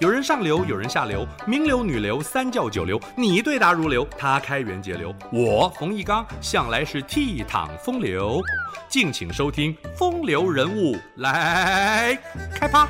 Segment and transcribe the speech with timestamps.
[0.00, 8.40] 有人上流，有人下流，名流、女流、三教九流，你对答如流，他开源节流，我冯翊纲向来是倜傥风流。
[8.88, 12.16] 敬请收听《风流人物》来
[12.54, 12.86] 开趴。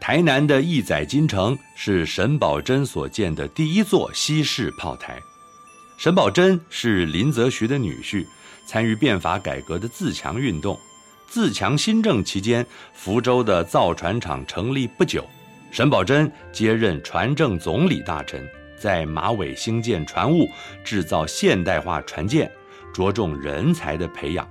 [0.00, 5.20] 台南的亿载金城是沈葆桢所建的第一座西式炮台。
[5.96, 8.26] 沈葆桢是林则徐的女婿，
[8.66, 10.76] 参与变法改革的自强运动。
[11.26, 15.24] 自强新政期间，福州的造船厂成立不久，
[15.70, 18.48] 沈葆桢接任船政总理大臣，
[18.78, 20.48] 在马尾兴建船坞，
[20.84, 22.50] 制造现代化船舰，
[22.94, 24.48] 着重人才的培养，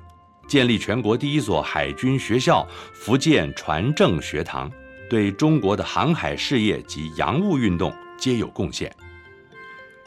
[0.47, 4.69] 建立全国第一所海军学校——福建船政学堂，
[5.09, 8.93] 对中国的航海事业及洋务运动皆有贡献。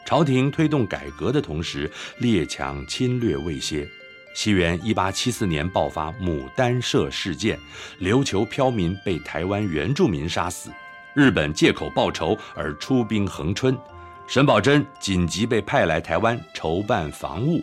[0.05, 3.87] 朝廷推动改革的同时，列强侵略未歇。
[4.33, 7.59] 西元一八七四年爆发牡丹社事件，
[7.99, 10.69] 琉球漂民被台湾原住民杀死，
[11.13, 13.77] 日本借口报仇而出兵横春，
[14.27, 17.61] 沈葆桢紧急被派来台湾筹办防务，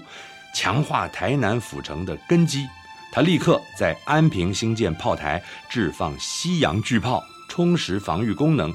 [0.54, 2.66] 强化台南府城的根基。
[3.12, 8.70] 他立刻在安平兴建炮台，置放西洋巨炮，充实防御功能。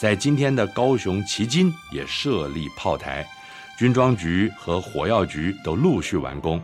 [0.00, 3.26] 在今天的高雄旗津也设立炮台，
[3.78, 6.62] 军装局和火药局都陆续完工。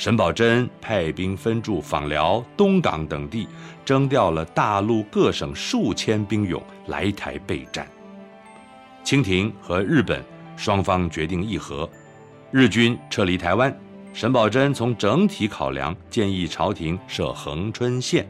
[0.00, 3.46] 沈葆桢派兵分驻访寮、东港等地，
[3.84, 7.86] 征调了大陆各省数千兵勇来台备战。
[9.04, 10.24] 清廷和日本
[10.56, 11.86] 双方决定议和，
[12.50, 13.78] 日军撤离台湾。
[14.14, 18.26] 沈葆桢从整体考量，建议朝廷设恒春县。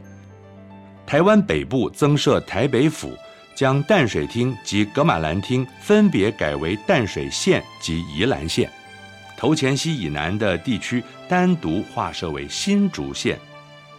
[1.06, 3.16] 台湾北部增设台北府，
[3.54, 8.68] 将淡水厅及噶玛兰厅分别改为淡水县及宜兰县。
[9.40, 13.38] 头前溪以南的地区单独划设为新竹县，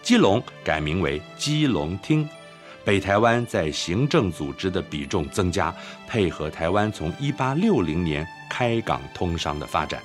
[0.04, 2.30] 基隆改名为基隆厅，
[2.86, 5.74] 北台湾在行政组织的比重增加，
[6.08, 10.00] 配合台湾从一八六零年开港通商的发展。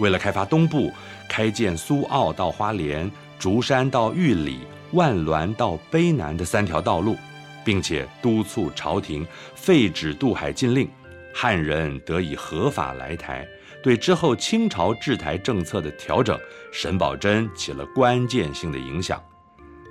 [0.00, 0.92] 为了开发东部，
[1.28, 3.08] 开建苏澳到花莲、
[3.38, 4.62] 竹山到玉里、
[4.94, 7.16] 万峦到卑南的三条道路，
[7.64, 9.24] 并且督促朝廷
[9.54, 10.90] 废止渡海禁令，
[11.32, 13.46] 汉人得以合法来台。
[13.84, 16.40] 对之后清朝治台政策的调整，
[16.72, 19.22] 沈葆桢起了关键性的影响。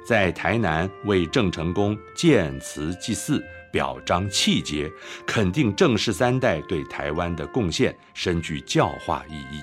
[0.04, 3.40] 在台南为郑成功建祠祭祀，
[3.72, 4.92] 表彰气节，
[5.28, 9.62] 肯定郑氏三代对台湾的贡献，深具教化意义。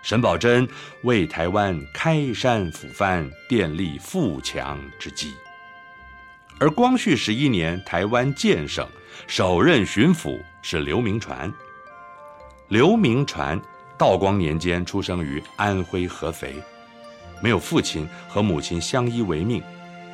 [0.00, 0.66] 沈葆桢
[1.02, 5.34] 为台湾开山抚番，奠立富强之基。
[6.58, 8.88] 而光绪十一年，台湾建省，
[9.26, 11.52] 首任巡抚是刘铭传。
[12.68, 13.58] 刘铭传，
[13.96, 16.54] 道光年间出生于安徽合肥，
[17.42, 19.62] 没有父亲，和母亲相依为命。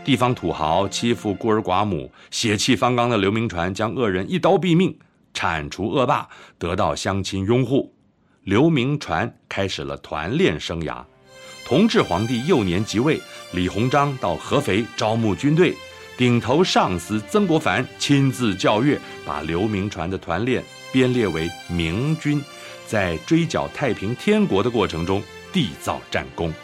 [0.05, 4.97] 地方土豪欺负孤儿寡母，血气方刚的刘铭传将恶人一刀毙命，
[5.33, 7.93] 铲除恶霸，得到乡亲拥护。
[8.45, 11.03] 刘铭传开始了团练生涯。
[11.65, 13.21] 同治皇帝幼年即位，
[13.53, 15.75] 李鸿章到合肥招募军队，
[16.17, 20.63] 顶头上司曾国藩亲自校阅，把刘铭传的团练。
[20.95, 22.41] 编列为明军，
[22.87, 25.21] 在追剿太平天国的过程中
[25.53, 26.55] 缔造战功。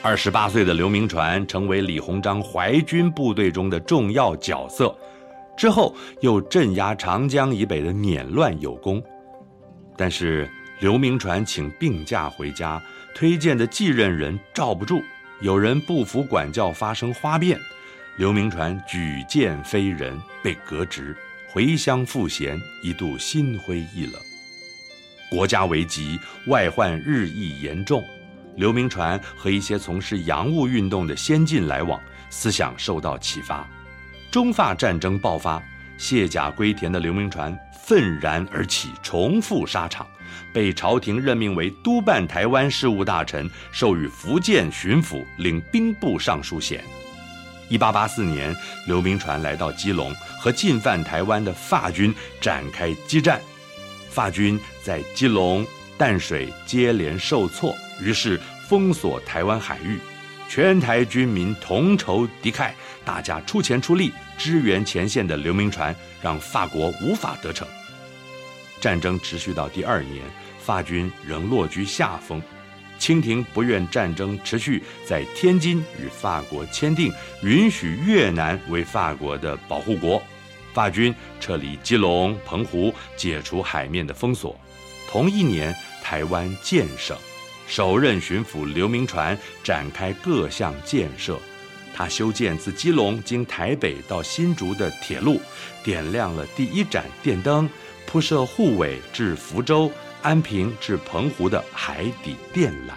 [0.00, 4.96] 二十八岁的刘铭传成为李鸿章淮军部队中的重要角色，
[5.54, 9.04] 之后又镇压长江以北的捻乱有功。
[9.94, 10.48] 但是
[10.80, 12.82] 刘铭传请病假回家，
[13.14, 15.02] 推荐的继任人罩不住，
[15.42, 17.60] 有人不服管教，发生花变，
[18.16, 21.14] 刘铭传举荐非人，被革职。
[21.56, 24.20] 回乡赋闲，一度心灰意冷。
[25.30, 28.04] 国家危急，外患日益严重。
[28.56, 33.66] 刘铭传和一些从事洋务运动的先进来往，思想受到启发。
[34.30, 35.62] 中法战争爆发，
[35.96, 40.06] 卸甲归田的刘铭传愤然而起，重复沙场，
[40.52, 46.84] 被朝廷任命为督办台湾事务大臣，授予福建巡抚，领兵部尚书衔。
[47.68, 48.54] 一八八四年，
[48.86, 53.40] 刘铭传来到基隆，和进犯台湾的法军展开激战。
[54.10, 55.66] 法军在基隆、
[55.98, 59.98] 淡水接连受挫，于是封锁台湾海域。
[60.48, 62.70] 全台军民同仇敌忾，
[63.04, 67.66] 大家出钱出力支援前线的刘铭传，让法国无法得逞。
[68.80, 70.24] 战争持续到第二年，
[70.64, 72.40] 法军仍落居下风。
[72.98, 77.12] 清廷不愿战争持续，在天津与法国签订，
[77.42, 80.22] 允许越南为法国的保护国。
[80.72, 84.58] 法军撤离基隆、澎湖，解除海面的封锁。
[85.08, 87.16] 同一年，台湾建省。
[87.66, 91.38] 首任巡抚刘铭传展开各项建设。
[91.94, 95.40] 他修建自基隆经台北到新竹的铁路，
[95.82, 97.68] 点亮了第一盏电灯，
[98.06, 99.90] 铺设护尾至福州、
[100.26, 102.94] 安平至澎湖的海底电缆，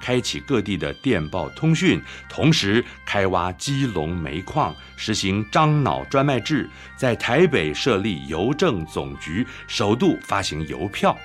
[0.00, 11.16] 开启各地的电报通讯，同时开挖基隆煤矿，实行樟脑专卖制，在台北设立邮政总局，首度发行邮票。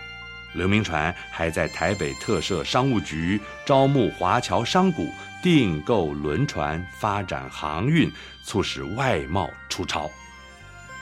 [0.54, 5.12] 刘铭传还在台北特设商务局，招募华侨商贾。
[5.42, 8.12] 订购轮船，发展航运，
[8.44, 10.10] 促使外贸出超。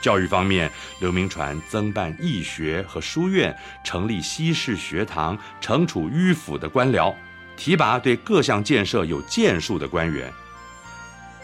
[0.06, 0.70] 教育方面，
[1.00, 7.12] 刘铭传增办义学和书院，成立西式学堂，惩处迂腐的官僚，
[7.56, 10.32] 提拔对各项建设有建树的官员。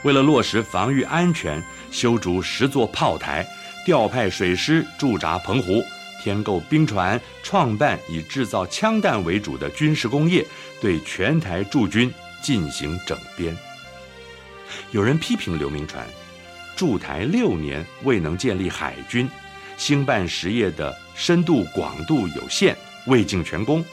[0.04, 1.60] 为了落实防御安全，
[1.90, 3.44] 修筑十座炮台，
[3.84, 5.82] 调派水师驻扎澎湖，
[6.22, 10.46] 添购兵船，创办以制造枪弹为主的军事工业，
[10.80, 12.14] 对全台驻军。
[12.40, 13.56] 进行整编。
[14.90, 16.04] 有人批评刘铭传
[16.82, 19.30] 驻台六年未能建立海军，
[19.76, 22.76] 兴办实业的深度广度有限，
[23.06, 23.84] 未尽全功。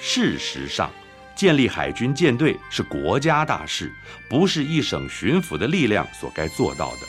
[0.00, 0.90] 事实上，
[1.36, 3.92] 建立海军舰队是国家大事，
[4.28, 7.02] 不是一省巡抚的力量所该做到的。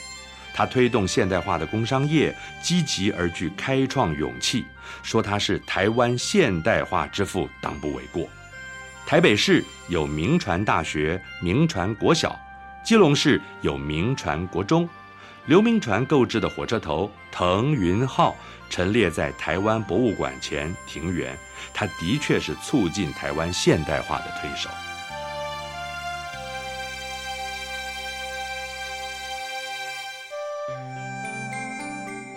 [0.54, 2.32] 他推动现代化的工商业，
[2.62, 4.66] 积极而具开创勇气，
[5.02, 8.28] 说他是台湾现代化之父，当不为过。
[9.04, 12.38] 台北市有铭传大学、铭传国小，
[12.84, 14.88] 基隆市有铭传国中。
[15.48, 18.36] 刘铭传购置的火车头“腾云号”
[18.68, 21.34] 陈列在台湾博物馆前庭园，
[21.72, 24.68] 它的确是促进台湾现代化的推手。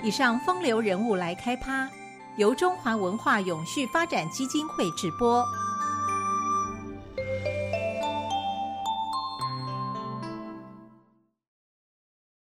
[0.02, 1.90] 以上风流人物来开趴，
[2.38, 5.46] 由中华文化永续发展基金会直播。